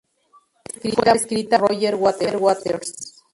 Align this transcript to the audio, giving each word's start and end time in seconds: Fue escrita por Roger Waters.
Fue 0.95 1.11
escrita 1.13 1.59
por 1.59 1.69
Roger 1.75 1.93
Waters. 1.95 3.21